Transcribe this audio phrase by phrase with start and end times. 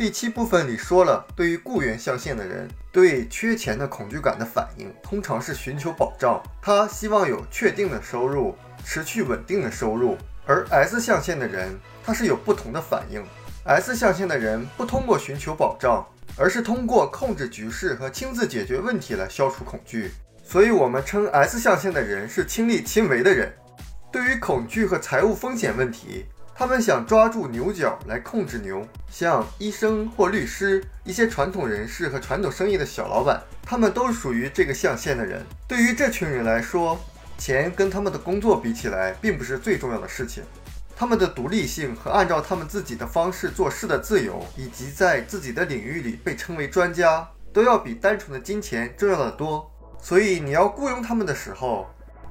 [0.00, 10.16] 第七部分里说了，对于雇员象限的人，对缺钱的恐惧感的反应，通常是寻求保障，他希望有确定的收入，持续稳定的收入。
[10.46, 13.22] 而 S 象限的人，他是有不同的反应。
[13.64, 16.02] S 象限的人不通过寻求保障，
[16.34, 20.12] 而是通过控制局势和亲自解决问题来消除恐惧。
[20.42, 23.52] 所以，我们称 S 象限的人是亲力亲为的人。
[24.10, 26.24] 对于恐惧和财务风险问题，
[26.60, 28.86] 他们想抓住牛角来控制牛。
[29.10, 35.42] 像医生或律师、一些传统人士和传统生意的小老板，他们都属于这个象限的人。
[35.66, 37.00] 对于这群人来说，
[37.38, 40.44] 钱跟他们的工作比起来，并不是最重要的事情。
[40.94, 49.66] 他们的独立性和按照他们自己的方式做事的自由，以及在自己的领域里被称为专家，都要比单纯的金钱重要的多。
[49.98, 51.88] 所以你要雇佣他们的时候，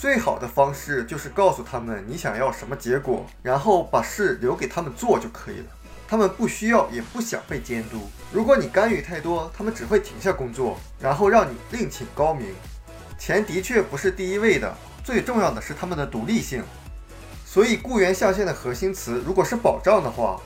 [0.00, 5.66] 最好的方式就是告诉他们你想要什么结果，然后把事留给他们做就可以了。
[6.08, 8.08] 他们不需要也不想被监督。
[8.32, 12.46] 如果你干预太多，他们只会停下工作，然后让你另请高明。
[13.18, 16.64] 钱的确不是第一位的，最重要的是他们的独立性。
[17.44, 20.40] 所以雇员象限的核心词如果是保障的话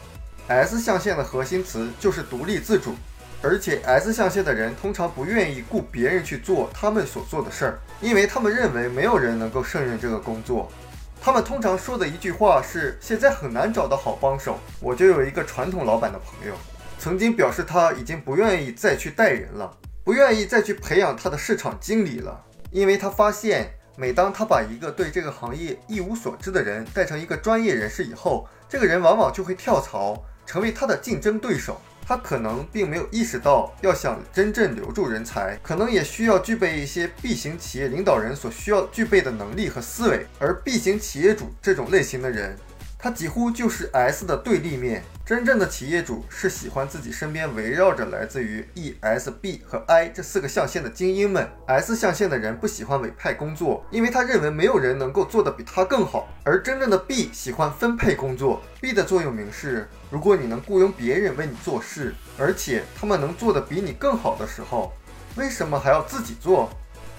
[0.49, 2.97] ，S 象限的核心词就是独立自主。
[3.45, 10.73] 而且 S 象限的人通常不愿意雇别人去做他们所做的事儿，因为他们认为没有人能够胜任这个工作。
[11.21, 16.55] 他们通常说的一句话是：“现在很难找到好帮手。”我就有一个传统老板的朋友，
[16.99, 31.79] 曾经表示他已经不愿意再去带人了，不愿意再去培养他的市场经理了，因为他发现，每当他把一个对这个行业一无所知的人带成一个专业人士以后，这个人往往就会跳槽，成为他的竞争对手。
[32.07, 40.27] 他可能并没有意识到，要想真正留住人才，可能也需要具备一些 B 型企业领导人所需要具备的能力和思维。
[40.39, 42.57] 而 B 型企业主这种类型的人，
[43.05, 45.05] 他几乎就是 S 的对立面。
[45.27, 51.47] 真正的企业主是喜欢自己身边围绕着来自于 E、S、B 和 I 这四个象限的精英们。
[51.67, 56.27] S 象限的人不喜欢委派工作，因为他认为没有人能够做得比他更好。
[56.45, 58.63] 而真正的 B 喜欢分配工作。
[58.81, 64.95] B 的座右铭是：如果你能雇佣别人为你做事，而且他们能做得比你更好的时候，
[65.37, 66.71] 为什么还要自己做？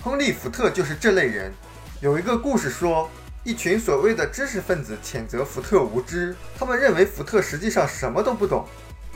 [0.02, 1.53] 亨利·福特就是这类人。
[2.02, 3.07] 有一个故事说。
[3.45, 8.66] 一群所谓的知识分子谴责福特无知，他们认为福特实际上什么都不懂，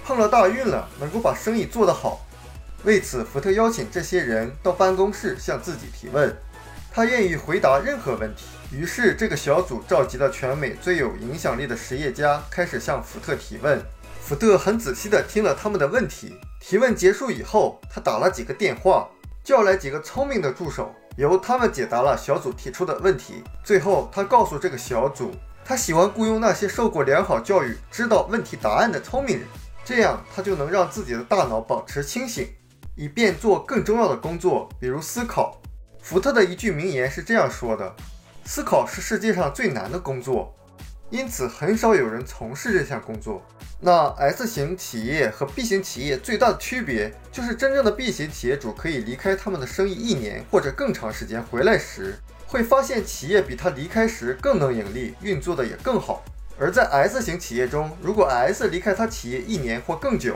[0.06, 2.23] 碰了大运了，能够把生意做得好。
[2.84, 6.31] 为此，福特邀请这些人到办公室向自己提问，
[6.91, 8.45] 他愿意回答任何问题。
[8.72, 13.81] 于是，这个小组召集了全美最有影响力的实业家，开始向福特提问。
[14.22, 16.35] 福特很仔细地听了他们的问题。
[16.62, 19.09] 提问结束以后，他打了几个电话，
[19.44, 20.94] 叫来几个聪明的助手。
[21.18, 23.44] 由他们解答了小组提出的问题。
[23.64, 25.31] 最后，他告诉这个小组，
[25.66, 29.48] 他喜欢雇佣那些受过良好教育、知道问题答案的聪明人，
[29.84, 32.48] 这样他就能让自己的大脑保持清醒，
[32.96, 35.59] 以便做更重要的工作，比如思考。
[36.02, 37.94] 福特的一句名言是这样说的
[38.46, 40.56] ：“思考是世界上最难的工作。”
[41.12, 43.42] 因此，很少有人从事这项工作。
[43.81, 52.16] 那 S 型企业和 B 型企业最大的区别，就是真正的 B 型企业主可以离开他们的生意一年或者更长时间，回来时
[52.46, 56.24] 会发现企业比他离开时更能盈利，运作的也更好。
[56.59, 60.36] 而在 S 型企业中，如果 S 离开他企业一年或更久，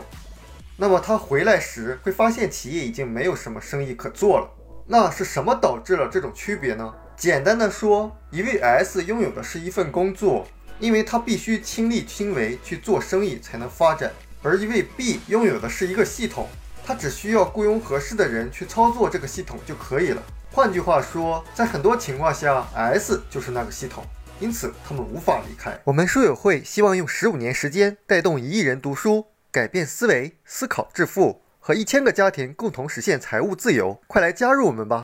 [0.78, 4.50] 那么他回来时会发现企业已经没有什么生意可做了。
[4.88, 6.94] 那是什么导致了这种区别呢？
[7.16, 10.47] 简单的说，一位 S 拥有的是一份工作。
[10.79, 14.11] 因为他必须亲力亲为去做生意才能发展，
[14.41, 16.47] 而一位 B 拥有的是一个系统，
[16.85, 20.22] 他只需要雇佣合适的人去操作这个系统就可以了。
[20.51, 24.06] 换句话说，在很多情况下，S 就是那个系统，
[24.39, 25.79] 因此他们无法离开。
[25.83, 34.00] 我们书友会希望用十五年时间带动一亿人读书，改变思维，思考致富，和一千个家庭共同实现财务自由。
[34.06, 35.01] 快来加入我们吧！